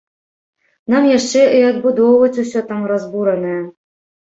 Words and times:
Нам 0.93 1.03
яшчэ 1.17 1.43
і 1.59 1.61
адбудоўваць 1.67 2.33
усё 2.47 2.59
там 2.73 2.83
разбуранае! 2.95 3.61